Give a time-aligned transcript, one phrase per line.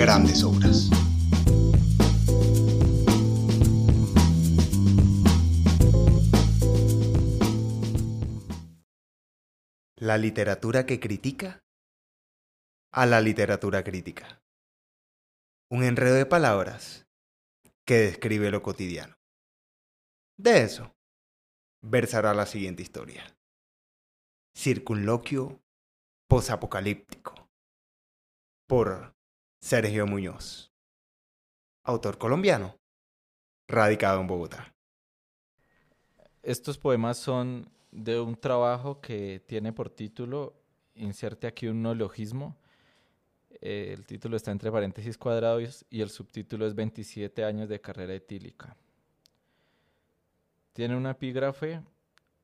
[0.00, 0.88] grandes obras.
[9.98, 11.62] La literatura que critica
[12.94, 14.42] a la literatura crítica.
[15.70, 17.06] Un enredo de palabras
[17.84, 19.18] que describe lo cotidiano.
[20.38, 20.96] De eso
[21.82, 23.36] versará la siguiente historia.
[24.56, 25.60] Circunloquio
[26.26, 27.50] posapocalíptico.
[28.66, 29.19] Por
[29.60, 30.72] Sergio Muñoz.
[31.84, 32.76] Autor colombiano.
[33.68, 34.74] Radicado en Bogotá.
[36.42, 40.54] Estos poemas son de un trabajo que tiene por título,
[40.94, 42.56] inserte aquí un neologismo.
[43.60, 48.14] Eh, el título está entre paréntesis cuadrados y el subtítulo es 27 años de carrera
[48.14, 48.74] etílica.
[50.72, 51.82] Tiene un epígrafe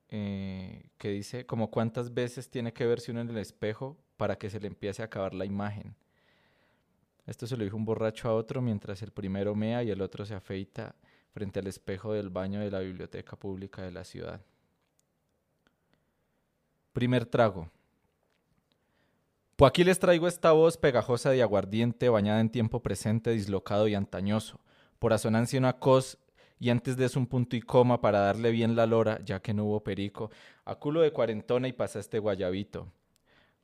[0.09, 4.51] eh, que dice como cuántas veces tiene que verse uno en el espejo para que
[4.51, 5.95] se le empiece a acabar la imagen.
[7.27, 10.25] Esto se lo dijo un borracho a otro mientras el primero mea y el otro
[10.25, 10.95] se afeita
[11.31, 14.41] frente al espejo del baño de la biblioteca pública de la ciudad.
[16.93, 17.69] Primer trago.
[19.57, 23.95] Pues aquí les traigo esta voz pegajosa de aguardiente bañada en tiempo presente, dislocado y
[23.95, 24.59] antañoso.
[24.97, 26.17] Por asonancia una cos
[26.59, 29.53] y antes de eso un punto y coma para darle bien la lora, ya que
[29.53, 30.31] no hubo perico,
[30.63, 32.87] a culo de cuarentona y pasaste guayabito.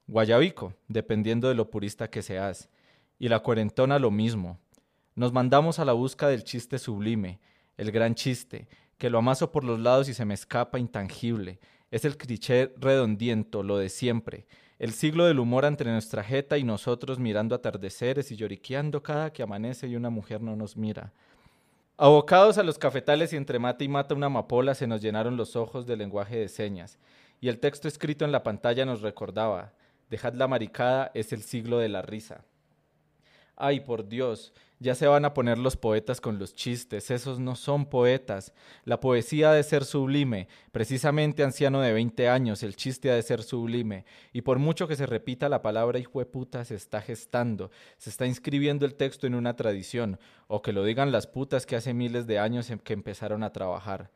[0.06, 2.70] Guayabico, dependiendo de lo purista que seas.
[3.20, 4.60] Y la cuarentona lo mismo.
[5.16, 7.40] Nos mandamos a la busca del chiste sublime,
[7.78, 11.60] el gran chiste, que lo amaso por los lados y se me escapa intangible.
[11.92, 14.48] Es el cliché redondiento, lo de siempre.
[14.80, 19.44] El siglo del humor entre nuestra jeta y nosotros mirando atardeceres y lloriqueando cada que
[19.44, 21.14] amanece y una mujer no nos mira.
[21.96, 25.56] Abocados a los cafetales y entre mata y mata una amapola se nos llenaron los
[25.56, 26.98] ojos del lenguaje de señas,
[27.40, 29.74] y el texto escrito en la pantalla nos recordaba,
[30.10, 32.44] dejad la maricada, es el siglo de la risa.
[33.56, 37.56] Ay, por Dios, ya se van a poner los poetas con los chistes, esos no
[37.56, 38.52] son poetas.
[38.84, 43.22] La poesía ha de ser sublime, precisamente anciano de 20 años, el chiste ha de
[43.22, 44.06] ser sublime.
[44.34, 48.10] Y por mucho que se repita la palabra hijo de puta, se está gestando, se
[48.10, 51.94] está inscribiendo el texto en una tradición, o que lo digan las putas que hace
[51.94, 54.12] miles de años que empezaron a trabajar.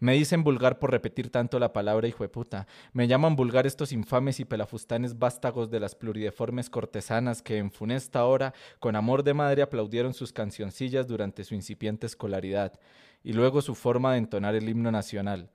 [0.00, 2.66] Me dicen vulgar por repetir tanto la palabra hijo de puta.
[2.94, 8.24] Me llaman vulgar estos infames y pelafustanes vástagos de las plurideformes cortesanas que en funesta
[8.24, 12.80] hora, con amor de madre, aplaudieron sus cancioncillas durante su incipiente escolaridad,
[13.22, 15.50] y luego su forma de entonar el himno nacional.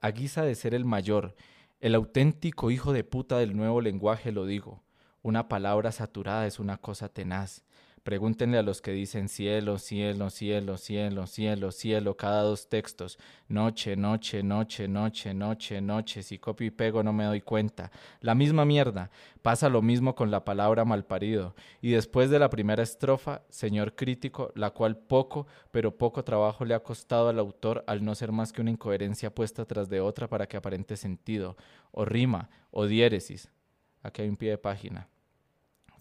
[0.00, 1.34] A guisa de ser el mayor,
[1.80, 4.82] el auténtico hijo de puta del nuevo lenguaje lo digo.
[5.20, 7.64] Una palabra saturada es una cosa tenaz.
[8.04, 13.18] Pregúntenle a los que dicen cielo, cielo, cielo, cielo, cielo, cielo, cada dos textos.
[13.48, 16.22] Noche, noche, noche, noche, noche, noche.
[16.22, 17.90] Si copio y pego no me doy cuenta.
[18.20, 19.10] La misma mierda.
[19.40, 21.54] Pasa lo mismo con la palabra malparido.
[21.80, 26.74] Y después de la primera estrofa, señor crítico, la cual poco, pero poco trabajo le
[26.74, 30.28] ha costado al autor al no ser más que una incoherencia puesta tras de otra
[30.28, 31.56] para que aparente sentido,
[31.90, 33.50] o rima, o diéresis.
[34.02, 35.08] Aquí hay un pie de página.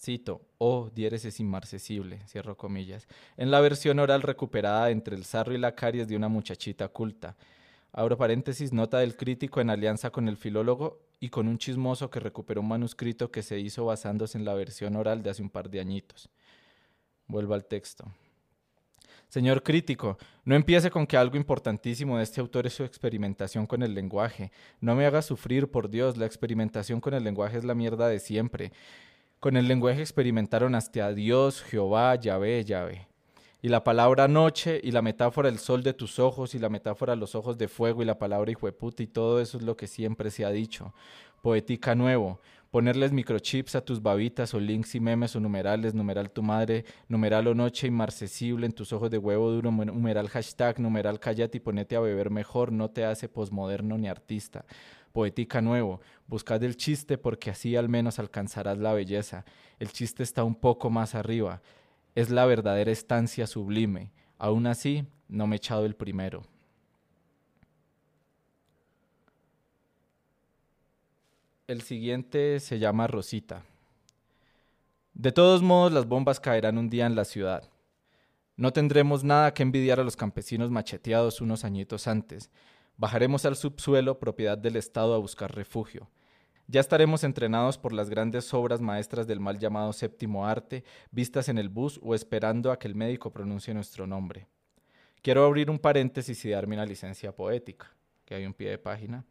[0.04, 5.58] Cito, o diéresis inmarcesible, cierro comillas, en la versión oral recuperada entre el sarro y
[5.58, 7.38] la caries de una muchachita culta.
[7.94, 12.20] Abro paréntesis, nota del crítico en alianza con el filólogo y con un chismoso que
[12.20, 15.70] recuperó un manuscrito que se hizo basándose en la versión oral de hace un par
[15.70, 16.30] de añitos.
[17.28, 18.12] Vuelvo al texto.
[19.30, 23.82] Señor crítico, no empiece con que algo importantísimo de este autor es su experimentación con
[23.82, 24.52] el lenguaje.
[24.82, 28.20] No me haga sufrir, por Dios, la experimentación con el lenguaje es la mierda de
[28.20, 28.74] siempre.
[29.44, 33.10] Con el lenguaje experimentaron hasta Dios, Jehová, Yahvé, Yahvé.
[33.62, 37.18] Y la palabra noche y la metáfora el sol de tus ojos y la metáfora
[37.18, 39.76] los ojos de fuego y la palabra hijo de puta y todo eso es lo
[39.76, 40.94] que siempre se ha dicho.
[41.42, 42.40] Poética nuevo,
[42.72, 47.46] ponerles microchips a tus babitas o links y memes o numerales, numeral tu madre, numeral
[47.48, 51.98] o noche inmarcesible en tus ojos de huevo duro, numeral hashtag, numeral cállate y ponete
[51.98, 54.64] a beber mejor, no te hace posmoderno ni artista
[55.14, 56.02] poética nuevo.
[56.28, 59.46] Buscad el chiste porque así al menos alcanzarás la belleza.
[59.80, 61.62] El chiste está un poco más arriba.
[62.16, 64.12] Es la verdadera estancia sublime.
[64.38, 66.44] Aún así, no me he echado el primero.
[71.68, 73.64] El siguiente se llama Rosita.
[75.14, 77.70] De todos modos, las bombas caerán un día en la ciudad.
[78.58, 82.52] No tendremos nada que envidiar a los campesinos macheteados unos añitos antes.
[82.98, 86.10] Bajaremos al subsuelo, propiedad del Estado, a buscar refugio.
[86.68, 91.58] Ya estaremos entrenados por las grandes obras maestras del mal llamado séptimo arte, vistas en
[91.58, 94.48] el bus o esperando a que el médico pronuncie nuestro nombre.
[95.22, 97.94] Quiero abrir un paréntesis y darme una licencia poética,
[98.26, 99.26] que hay un pie de página.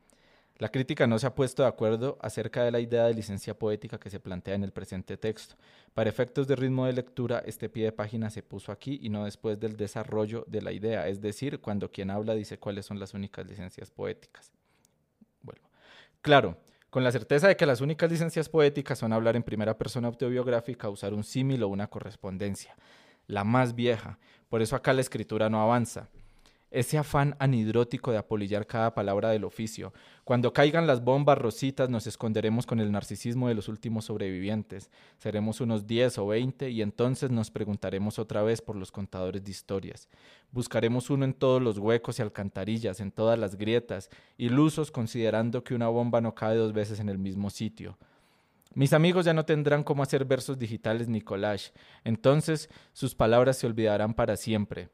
[0.62, 3.98] La crítica no se ha puesto de acuerdo acerca de la idea de licencia poética
[3.98, 5.56] que se plantea en el presente texto.
[5.92, 9.24] Para efectos de ritmo de lectura, este pie de página se puso aquí y no
[9.24, 13.12] después del desarrollo de la idea, es decir, cuando quien habla dice cuáles son las
[13.12, 14.52] únicas licencias poéticas.
[15.40, 15.62] Bueno,
[16.20, 16.56] claro,
[16.90, 20.88] con la certeza de que las únicas licencias poéticas son hablar en primera persona autobiográfica,
[20.90, 22.76] usar un símil o una correspondencia,
[23.26, 24.20] la más vieja.
[24.48, 26.08] Por eso acá la escritura no avanza
[26.72, 29.92] ese afán anidrótico de apolillar cada palabra del oficio.
[30.24, 34.90] Cuando caigan las bombas rositas nos esconderemos con el narcisismo de los últimos sobrevivientes.
[35.18, 39.50] Seremos unos 10 o 20 y entonces nos preguntaremos otra vez por los contadores de
[39.50, 40.08] historias.
[40.50, 45.74] Buscaremos uno en todos los huecos y alcantarillas, en todas las grietas, ilusos considerando que
[45.74, 47.98] una bomba no cae dos veces en el mismo sitio.
[48.74, 51.72] Mis amigos ya no tendrán cómo hacer versos digitales ni collage,
[52.04, 54.88] entonces sus palabras se olvidarán para siempre.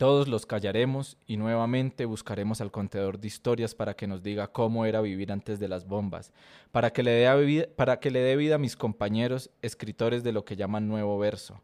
[0.00, 4.86] Todos los callaremos y nuevamente buscaremos al contador de historias para que nos diga cómo
[4.86, 6.32] era vivir antes de las bombas,
[6.72, 10.32] para que le dé vida, para que le dé vida a mis compañeros escritores de
[10.32, 11.60] lo que llaman nuevo verso.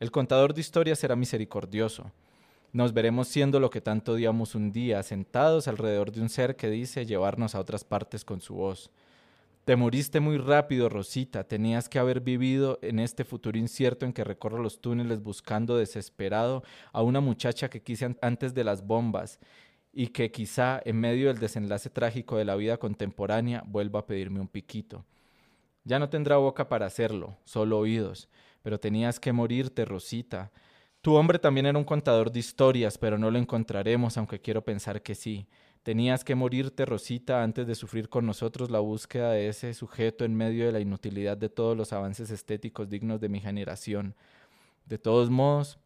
[0.00, 2.12] El contador de historias será misericordioso.
[2.74, 6.68] Nos veremos siendo lo que tanto odiamos un día, sentados alrededor de un ser que
[6.68, 8.90] dice llevarnos a otras partes con su voz.
[9.68, 11.44] Te moriste muy rápido, Rosita.
[11.44, 16.62] Tenías que haber vivido en este futuro incierto en que recorro los túneles buscando desesperado
[16.90, 19.38] a una muchacha que quise antes de las bombas
[19.92, 24.40] y que quizá en medio del desenlace trágico de la vida contemporánea vuelva a pedirme
[24.40, 25.04] un piquito.
[25.84, 28.30] Ya no tendrá boca para hacerlo, solo oídos,
[28.62, 30.50] pero tenías que morirte, Rosita.
[31.02, 35.02] Tu hombre también era un contador de historias, pero no lo encontraremos, aunque quiero pensar
[35.02, 35.46] que sí.
[35.88, 40.34] Tenías que morirte, Rosita, antes de sufrir con nosotros la búsqueda de ese sujeto en
[40.34, 44.14] medio de la inutilidad de todos los avances estéticos dignos de mi generación.
[44.84, 45.78] De todos modos,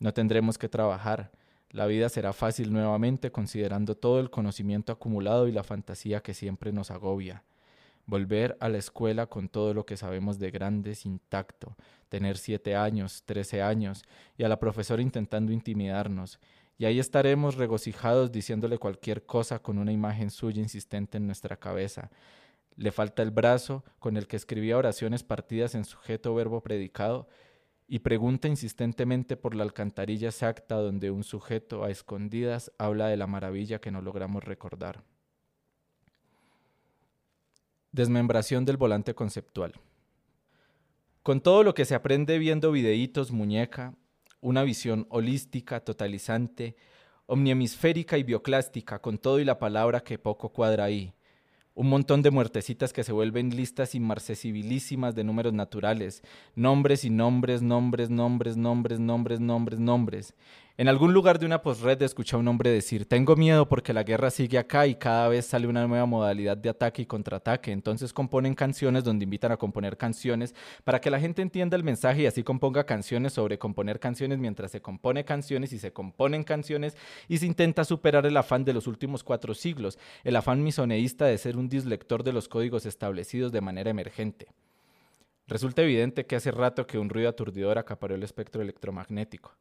[0.00, 1.30] no tendremos que trabajar.
[1.70, 6.72] La vida será fácil nuevamente considerando todo el conocimiento acumulado y la fantasía que siempre
[6.72, 7.44] nos agobia.
[8.06, 11.76] Volver a la escuela con todo lo que sabemos de grandes intacto,
[12.08, 14.02] tener siete años, trece años,
[14.36, 16.40] y a la profesora intentando intimidarnos,
[16.76, 22.10] y ahí estaremos regocijados diciéndole cualquier cosa con una imagen suya insistente en nuestra cabeza.
[22.76, 27.28] Le falta el brazo con el que escribía oraciones partidas en sujeto verbo predicado
[27.86, 33.26] y pregunta insistentemente por la alcantarilla exacta donde un sujeto a escondidas habla de la
[33.26, 35.04] maravilla que no logramos recordar.
[37.92, 39.74] Desmembración del volante conceptual.
[41.22, 43.94] Con todo lo que se aprende viendo videitos, muñeca,
[44.44, 46.76] una visión holística, totalizante,
[47.24, 51.14] omniemisférica y bioclástica, con todo y la palabra que poco cuadra ahí.
[51.74, 56.22] Un montón de muertecitas que se vuelven listas inmarcesibilísimas de números naturales,
[56.54, 60.34] nombres y nombres, nombres, nombres, nombres, nombres, nombres, nombres.
[60.76, 64.02] En algún lugar de una postred escuché a un hombre decir, tengo miedo porque la
[64.02, 67.70] guerra sigue acá y cada vez sale una nueva modalidad de ataque y contraataque.
[67.70, 72.22] Entonces componen canciones donde invitan a componer canciones para que la gente entienda el mensaje
[72.22, 76.96] y así componga canciones sobre componer canciones mientras se compone canciones y se componen canciones
[77.28, 81.38] y se intenta superar el afán de los últimos cuatro siglos, el afán misoneísta de
[81.38, 84.48] ser un dislector de los códigos establecidos de manera emergente.
[85.46, 89.52] Resulta evidente que hace rato que un ruido aturdidor acaparó el espectro electromagnético.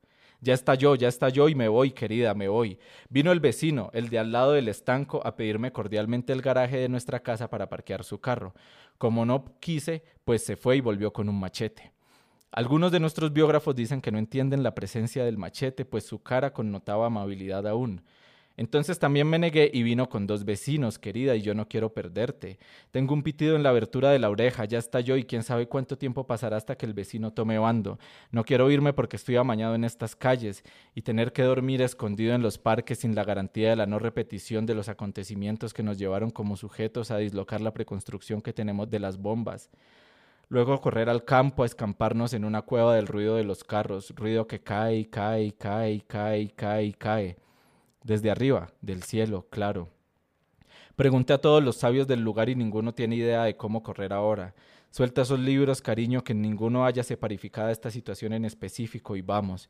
[0.42, 2.78] Ya estalló, ya estalló y me voy, querida, me voy.
[3.10, 6.90] Vino el vecino, el de al lado del estanco, a pedirme cordialmente el garaje de
[6.90, 8.54] nuestra casa para parquear su carro.
[8.98, 11.94] Como no quise, pues se fue y volvió con un machete.
[12.52, 16.54] Algunos de nuestros biógrafos dicen que no entienden la presencia del machete, pues su cara
[16.54, 18.04] connotaba amabilidad aún.
[18.56, 22.60] Entonces también me negué y vino con dos vecinos, querida, y yo no quiero perderte.
[22.92, 25.68] Tengo un pitido en la abertura de la oreja, ya está yo y quién sabe
[25.68, 27.98] cuánto tiempo pasará hasta que el vecino tome bando.
[28.30, 32.44] No quiero irme porque estoy amañado en estas calles y tener que dormir escondido en
[32.44, 36.30] los parques sin la garantía de la no repetición de los acontecimientos que nos llevaron
[36.30, 39.72] como sujetos a dislocar la preconstrucción que tenemos de las bombas.
[40.50, 44.46] Luego correr al campo a escamparnos en una cueva del ruido de los carros, ruido
[44.46, 47.43] que cae, cae, cae, cae, cae, cae
[48.04, 49.90] desde arriba, del cielo, claro.
[50.96, 54.54] Pregunté a todos los sabios del lugar y ninguno tiene idea de cómo correr ahora.
[54.92, 59.70] Suelta esos libros, cariño, que ninguno haya separificada esta situación en específico y vamos.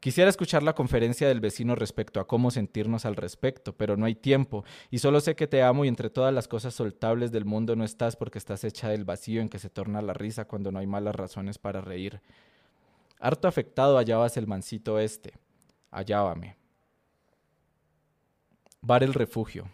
[0.00, 4.14] Quisiera escuchar la conferencia del vecino respecto a cómo sentirnos al respecto, pero no hay
[4.14, 7.76] tiempo, y solo sé que te amo y entre todas las cosas soltables del mundo
[7.76, 10.78] no estás porque estás hecha del vacío en que se torna la risa cuando no
[10.78, 12.20] hay malas razones para reír.
[13.18, 15.34] Harto afectado hallabas el mancito este.
[15.90, 16.59] Hallábame.
[18.82, 19.68] Bar el refugio.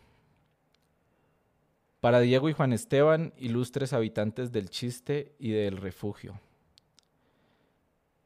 [2.00, 6.40] Para Diego y Juan Esteban, ilustres habitantes del chiste y del refugio.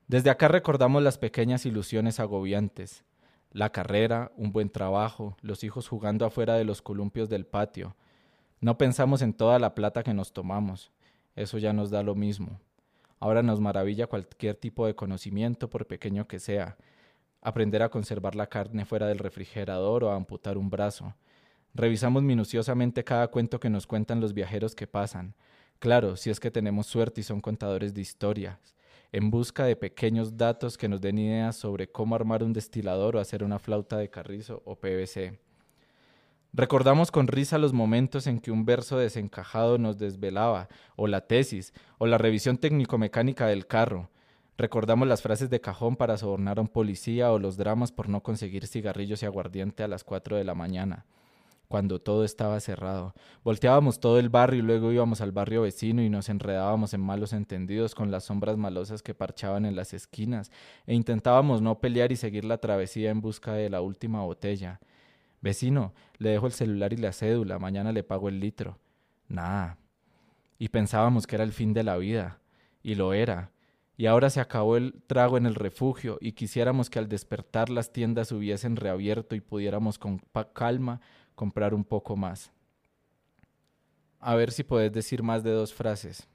[0.08, 3.04] Desde acá recordamos las pequeñas ilusiones agobiantes,
[3.52, 7.94] la carrera, un buen trabajo, los hijos jugando afuera de los columpios del patio.
[8.60, 10.92] No pensamos en toda la plata que nos tomamos,
[11.36, 12.58] eso ya nos da lo mismo.
[13.18, 16.78] Ahora nos maravilla cualquier tipo de conocimiento, por pequeño que sea.
[17.42, 21.14] Aprender a conservar la carne fuera del refrigerador o a amputar un brazo.
[21.74, 25.34] Revisamos minuciosamente cada cuento que nos cuentan los viajeros que pasan.
[25.78, 28.74] Claro, si es que tenemos suerte y son contadores de historias
[29.12, 33.20] en busca de pequeños datos que nos den ideas sobre cómo armar un destilador o
[33.20, 35.38] hacer una flauta de carrizo o PVC.
[36.52, 41.72] Recordamos con risa los momentos en que un verso desencajado nos desvelaba, o la tesis,
[41.98, 44.10] o la revisión técnico-mecánica del carro.
[44.60, 48.22] Recordamos las frases de cajón para sobornar a un policía o los dramas por no
[48.22, 51.06] conseguir cigarrillos y aguardiente a las 4 de la mañana
[51.66, 53.14] cuando todo estaba cerrado.
[53.42, 57.32] Volteábamos todo el barrio y luego íbamos al barrio vecino y nos enredábamos en malos
[57.32, 60.52] entendidos con las sombras malosas que parchaban en las esquinas
[60.86, 64.78] e intentábamos no pelear y seguir la travesía en busca de la última botella.
[65.40, 68.76] Vecino, le dejo el celular y la cédula, mañana le pago el litro.
[69.26, 69.78] Nada.
[70.58, 72.40] Y pensábamos que era el fin de la vida.
[72.82, 73.52] Y lo era.
[74.00, 77.92] Y ahora se acabó el trago en el refugio y quisiéramos que al despertar las
[77.92, 80.22] tiendas hubiesen reabierto y pudiéramos con
[80.54, 81.02] calma
[81.34, 82.50] comprar un poco más.
[84.18, 86.26] A ver si puedes decir más de dos frases.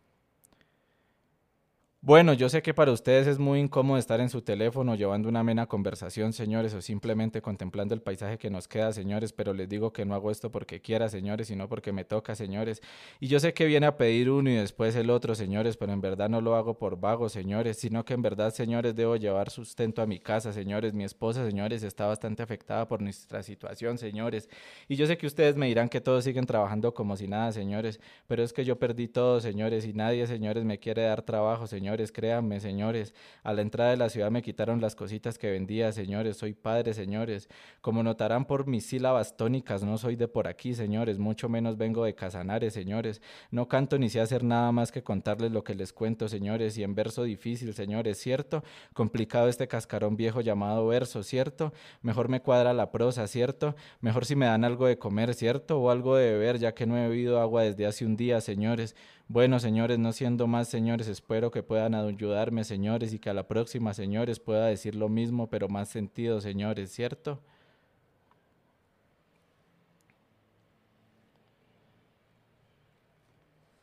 [2.08, 5.40] Bueno, yo sé que para ustedes es muy incómodo estar en su teléfono llevando una
[5.40, 9.92] amena conversación, señores, o simplemente contemplando el paisaje que nos queda, señores, pero les digo
[9.92, 12.84] que no hago esto porque quiera, señores, sino porque me toca, señores.
[13.20, 16.02] Y yo sé que viene a pedir uno y después el otro, señores, pero en
[16.02, 20.04] verdad no lo hago por vago, señores, sino que en verdad, señores, debo llevar sustento
[20.04, 20.94] a mi casa, señores.
[20.94, 24.48] Mi esposa, señores, está bastante afectada por nuestra situación, señores.
[24.88, 28.00] Y yo sé que ustedes me dirán que todos siguen trabajando como si nada, señores,
[28.28, 31.95] pero es que yo perdí todo, señores, y nadie, señores, me quiere dar trabajo, señores
[31.96, 33.14] señores, créanme, señores.
[33.44, 36.36] A la entrada de la ciudad me quitaron las cositas que vendía, señores.
[36.36, 37.48] Soy padre, señores.
[37.80, 41.20] Como notarán por mis sílabas tónicas, no soy de por aquí, señores.
[41.20, 43.22] Mucho menos vengo de Casanares, señores.
[43.50, 46.78] No canto ni sé hacer nada más que contarles lo que les cuento, señores.
[46.78, 48.64] Y en verso difícil, señores, ¿cierto?
[48.94, 51.72] Complicado este cascarón viejo llamado verso, ¿cierto?
[52.02, 53.76] Mejor me cuadra la prosa, ¿cierto?
[54.02, 55.80] Mejor si me dan algo de comer, ¿cierto?
[55.80, 58.96] O algo de beber, ya que no he bebido agua desde hace un día, señores.
[59.28, 63.48] Bueno, señores, no siendo más, señores, espero que puedan ayudarme, señores, y que a la
[63.48, 67.42] próxima, señores, pueda decir lo mismo, pero más sentido, señores, ¿cierto?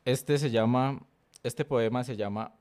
[0.05, 0.99] Este se llama,
[1.43, 2.53] este poema se llama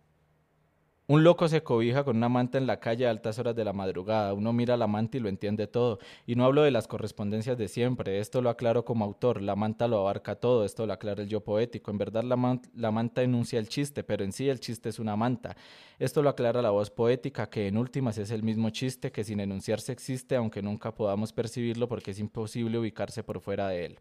[1.13, 3.75] un loco se cobija con una manta en la calle a altas horas de la
[3.75, 4.33] madrugada.
[4.33, 5.99] Uno mira la manta y lo entiende todo.
[6.27, 8.19] Y no hablo de las correspondencias de siempre.
[8.19, 9.43] Esto lo aclaro como autor.
[9.43, 10.65] La manta lo abarca todo.
[10.65, 11.91] Esto lo aclara el yo poético.
[11.91, 15.55] En verdad la, manta enuncia el chiste, pero en sí el chiste es una manta.
[15.99, 19.41] Esto lo aclara la voz poética, que en últimas es el mismo chiste que sin
[19.41, 23.99] enunciarse existe, aunque nunca podamos percibirlo porque es imposible ubicarse por fuera de él.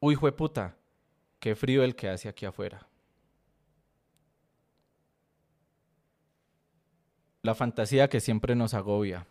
[0.00, 0.76] Uy, jueputa,
[1.40, 2.86] qué frío el que hace aquí afuera.
[7.46, 9.26] La fantasía que siempre nos agobia.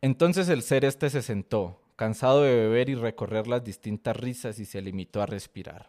[0.00, 4.64] Entonces el ser este se sentó, cansado de beber y recorrer las distintas risas y
[4.64, 5.88] se limitó a respirar.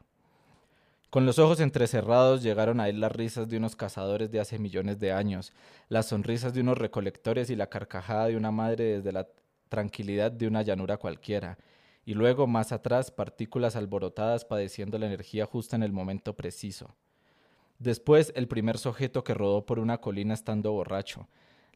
[1.10, 5.00] Con los ojos entrecerrados llegaron a él las risas de unos cazadores de hace millones
[5.00, 5.54] de años,
[5.88, 9.28] las sonrisas de unos recolectores y la carcajada de una madre desde la
[9.70, 11.58] tranquilidad de una llanura cualquiera,
[12.06, 16.96] y luego más atrás partículas alborotadas padeciendo la energía justa en el momento preciso.
[17.81, 21.27] Después, el primer sujeto que rodó por una colina estando borracho,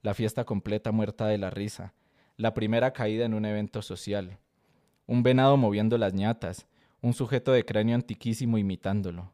[0.04, 1.96] la fiesta completa muerta de la risa,
[2.38, 4.38] la primera caída en un evento social,
[5.08, 6.68] un venado moviendo las ñatas,
[7.02, 9.34] un sujeto de cráneo antiquísimo imitándolo,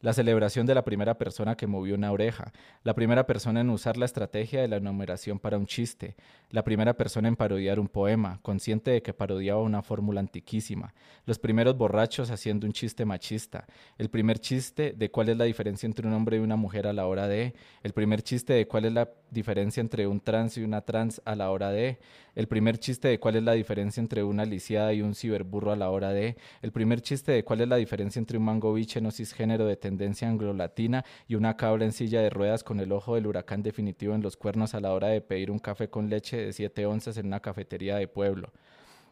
[0.00, 2.52] la celebración de la primera persona que movió una oreja,
[2.84, 6.16] la primera persona en usar la estrategia de la enumeración para un chiste,
[6.50, 10.94] la primera persona en parodiar un poema, consciente de que parodiaba una fórmula antiquísima,
[11.26, 13.66] los primeros borrachos haciendo un chiste machista,
[13.98, 16.92] el primer chiste de cuál es la diferencia entre un hombre y una mujer a
[16.92, 20.62] la hora de, el primer chiste de cuál es la diferencia entre un trans y
[20.62, 21.98] una trans a la hora de,
[22.34, 25.76] el primer chiste de cuál es la diferencia entre una lisiada y un ciberburro a
[25.76, 29.00] la hora de, el primer chiste de cuál es la diferencia entre un mango biche
[29.00, 33.16] no cisgénero de tendencia anglo-latina y una cabra en silla de ruedas con el ojo
[33.16, 36.36] del huracán definitivo en los cuernos a la hora de pedir un café con leche
[36.36, 38.52] de 7 onzas en una cafetería de pueblo.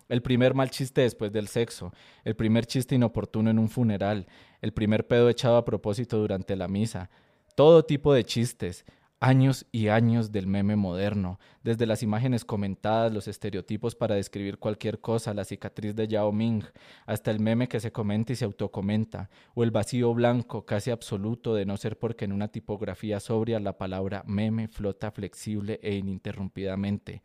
[0.08, 1.92] el primer mal chiste después del sexo,
[2.24, 4.26] el primer chiste inoportuno en un funeral,
[4.62, 7.10] el primer pedo echado a propósito durante la misa,
[7.54, 8.86] todo tipo de chistes,
[9.20, 15.00] años y años del meme moderno, desde las imágenes comentadas, los estereotipos para describir cualquier
[15.00, 16.64] cosa, la cicatriz de Yao Ming,
[17.06, 21.54] hasta el meme que se comenta y se autocomenta, o el vacío blanco casi absoluto
[21.54, 27.22] de no ser porque en una tipografía sobria la palabra meme flota flexible e ininterrumpidamente.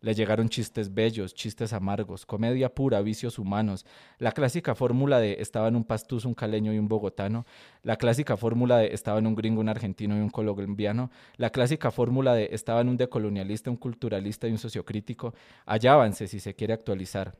[0.00, 3.84] Le llegaron chistes bellos, chistes amargos, comedia pura, vicios humanos,
[4.18, 7.46] la clásica fórmula de estaba en un pastuz, un caleño y un bogotano,
[7.82, 11.90] la clásica fórmula de estaba en un gringo, un argentino y un colombiano, la clásica
[11.90, 15.34] fórmula de estaba en un decolonialista, un culturalista y un sociocrítico.
[15.66, 17.34] Allá si se quiere actualizar.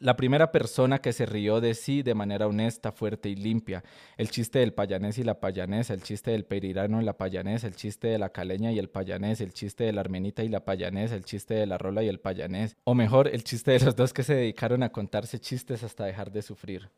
[0.00, 3.82] La primera persona que se rió de sí de manera honesta, fuerte y limpia.
[4.16, 7.74] El chiste del payanés y la payanesa, el chiste del perirano y la payanesa, el
[7.74, 11.16] chiste de la caleña y el payanés, el chiste de la armenita y la payanesa,
[11.16, 12.76] el chiste de la rola y el payanés.
[12.84, 16.30] O mejor, el chiste de los dos que se dedicaron a contarse chistes hasta dejar
[16.30, 16.90] de sufrir.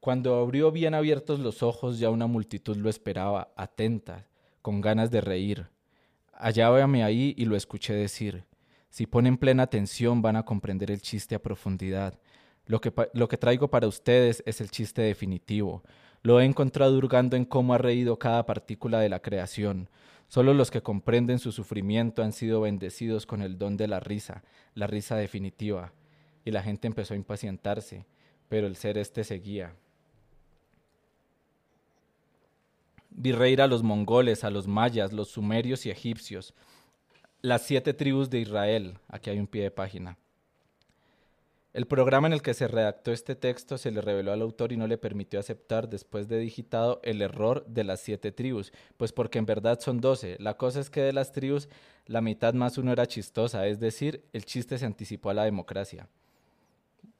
[0.00, 4.24] Cuando abrió bien abiertos los ojos, ya una multitud lo esperaba, atenta,
[4.62, 5.66] con ganas de reír.
[6.32, 8.47] Hallábame ahí y lo escuché decir.
[8.90, 12.18] Si ponen plena atención van a comprender el chiste a profundidad.
[12.66, 15.82] Lo que, lo que traigo para ustedes es el chiste definitivo.
[16.22, 19.88] Lo he encontrado hurgando en cómo ha reído cada partícula de la creación.
[20.28, 24.42] Solo los que comprenden su sufrimiento han sido bendecidos con el don de la risa,
[24.74, 25.92] la risa definitiva.
[26.44, 28.04] Y la gente empezó a impacientarse,
[28.48, 29.74] pero el ser este seguía.
[33.10, 36.54] Vi reír a los mongoles, a los mayas, los sumerios y egipcios,
[37.40, 38.98] las siete tribus de Israel.
[39.08, 40.18] Aquí hay un pie de página.
[41.74, 44.76] El programa en el que se redactó este texto se le reveló al autor y
[44.76, 49.38] no le permitió aceptar después de digitado el error de las siete tribus, pues porque
[49.38, 50.36] en verdad son doce.
[50.40, 51.68] La cosa es que de las tribus
[52.06, 56.08] la mitad más uno era chistosa, es decir, el chiste se anticipó a la democracia.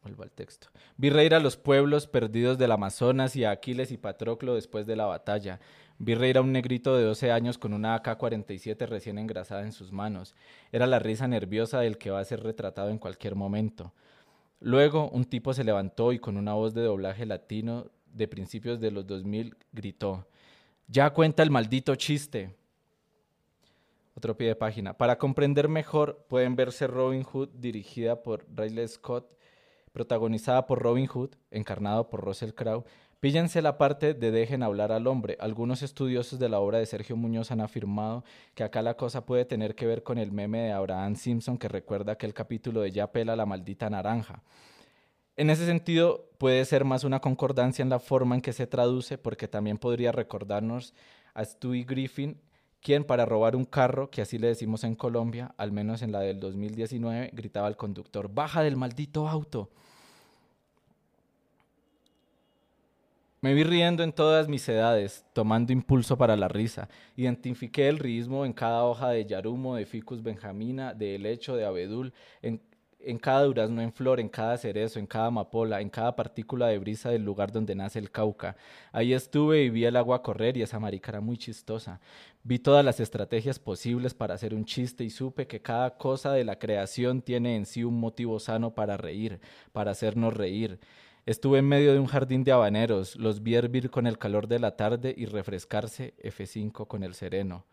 [0.08, 0.68] Vuelvo al texto.
[0.96, 4.96] Vi reír a los pueblos perdidos del Amazonas y a Aquiles y Patroclo después de
[4.96, 5.60] la batalla.
[5.98, 9.92] Vi reír a un negrito de 12 años con una AK-47 recién engrasada en sus
[9.92, 10.34] manos.
[10.72, 13.92] Era la risa nerviosa del que va a ser retratado en cualquier momento.
[14.60, 18.90] Luego, un tipo se levantó y con una voz de doblaje latino de principios de
[18.90, 20.26] los 2000 gritó,
[20.86, 22.56] Ya cuenta el maldito chiste.
[24.14, 24.96] Otro pie de página.
[24.96, 29.37] Para comprender mejor, pueden verse Robin Hood dirigida por Riley Scott,
[29.90, 32.84] protagonizada por Robin Hood, encarnado por Russell Crowe,
[33.20, 35.36] Píllense la parte de dejen hablar al hombre.
[35.40, 38.22] Algunos estudiosos de la obra de Sergio Muñoz han afirmado
[38.54, 41.66] que acá la cosa puede tener que ver con el meme de Abraham Simpson que
[41.66, 44.44] recuerda aquel capítulo de Ya pela la maldita naranja.
[45.34, 49.18] En ese sentido, puede ser más una concordancia en la forma en que se traduce,
[49.18, 50.94] porque también podría recordarnos
[51.34, 52.40] a Stewie Griffin,
[52.82, 56.20] quien para robar un carro, que así le decimos en Colombia, al menos en la
[56.20, 59.70] del 2019, gritaba al conductor, baja del maldito auto.
[63.40, 66.88] Me vi riendo en todas mis edades, tomando impulso para la risa.
[67.14, 72.12] Identifiqué el ritmo en cada hoja de yarumo, de ficus benjamina, de helecho, de abedul,
[72.42, 72.60] en,
[72.98, 76.78] en, cada durazno en flor, en cada cerezo, en cada amapola, en cada partícula de
[76.78, 78.56] brisa del lugar donde nace el cauca.
[78.90, 82.00] Ahí estuve y vi el agua correr y esa marica era muy chistosa.
[82.48, 86.44] Vi todas las estrategias posibles para hacer un chiste y supe que cada cosa de
[86.44, 89.38] la creación tiene en sí un motivo sano para reír,
[89.70, 90.80] para hacernos reír.
[91.26, 94.60] Estuve en medio de un jardín de habaneros, los vi hervir con el calor de
[94.60, 97.66] la tarde y refrescarse F5 con el sereno.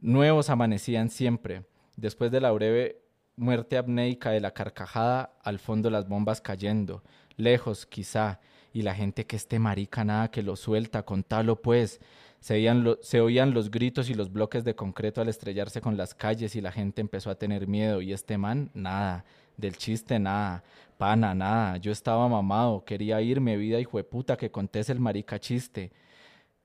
[0.00, 1.66] Nuevos amanecían siempre.
[1.94, 3.02] Después de la breve
[3.36, 7.02] muerte apneica de la carcajada, al fondo las bombas cayendo,
[7.36, 8.40] lejos quizá,
[8.72, 12.00] y la gente que esté marica nada que lo suelta, contalo pues.
[12.40, 12.64] Se
[13.02, 16.60] se oían los gritos y los bloques de concreto al estrellarse con las calles y
[16.60, 19.24] la gente empezó a tener miedo y este man, nada,
[19.56, 20.62] del chiste nada,
[20.96, 25.90] pana nada, yo estaba mamado, quería irme, vida y puta que contés el marica chiste.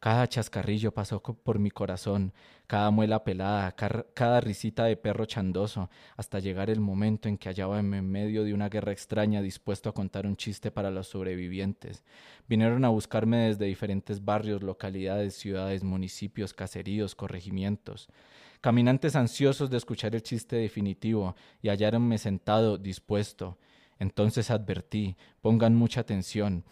[0.04, 2.34] Cada chascarrillo pasó por mi corazón,
[2.68, 7.80] cada muela pelada, cada risita de perro chandoso, hasta llegar el momento en que hallaba
[7.80, 12.04] en medio de una guerra extraña dispuesto a contar un chiste para los sobrevivientes.
[12.50, 18.10] Vinieron a buscarme desde diferentes barrios, localidades, ciudades, municipios, caseríos, corregimientos
[18.60, 23.58] caminantes ansiosos de escuchar el chiste definitivo, y hallaronme sentado, dispuesto.
[24.00, 26.66] Entonces advertí, pongan mucha atención.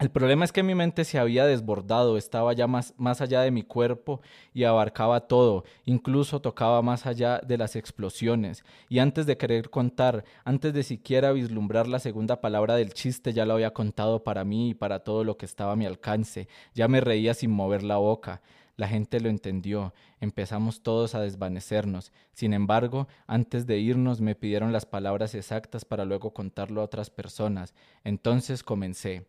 [0.00, 3.50] El problema es que mi mente se había desbordado, estaba ya más, más allá de
[3.50, 4.22] mi cuerpo
[4.54, 8.64] y abarcaba todo, incluso tocaba más allá de las explosiones.
[8.88, 13.44] Y antes de querer contar, antes de siquiera vislumbrar la segunda palabra del chiste, ya
[13.44, 16.48] lo había contado para mí y para todo lo que estaba a mi alcance.
[16.72, 18.40] Ya me reía sin mover la boca.
[18.78, 22.10] La gente lo entendió, empezamos todos a desvanecernos.
[22.32, 27.10] Sin embargo, antes de irnos me pidieron las palabras exactas para luego contarlo a otras
[27.10, 27.74] personas.
[28.02, 29.26] Entonces comencé.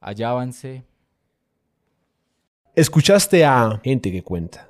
[0.00, 0.82] Hallábanse.
[2.74, 4.66] Escuchaste a Gente que Cuenta.